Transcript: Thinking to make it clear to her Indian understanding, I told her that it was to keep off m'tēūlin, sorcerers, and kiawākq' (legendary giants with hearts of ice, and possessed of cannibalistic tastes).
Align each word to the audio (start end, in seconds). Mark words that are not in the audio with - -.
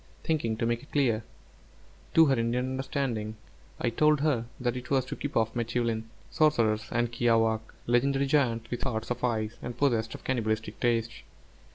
Thinking 0.23 0.57
to 0.57 0.65
make 0.65 0.81
it 0.81 0.91
clear 0.91 1.23
to 2.15 2.25
her 2.25 2.33
Indian 2.35 2.65
understanding, 2.71 3.35
I 3.79 3.91
told 3.91 4.21
her 4.21 4.45
that 4.59 4.75
it 4.75 4.89
was 4.89 5.05
to 5.05 5.15
keep 5.15 5.37
off 5.37 5.53
m'tēūlin, 5.53 6.05
sorcerers, 6.31 6.87
and 6.91 7.11
kiawākq' 7.11 7.61
(legendary 7.85 8.25
giants 8.25 8.71
with 8.71 8.81
hearts 8.81 9.11
of 9.11 9.23
ice, 9.23 9.59
and 9.61 9.77
possessed 9.77 10.15
of 10.15 10.23
cannibalistic 10.23 10.79
tastes). 10.79 11.21